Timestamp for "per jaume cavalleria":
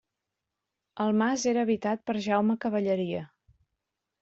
2.09-3.23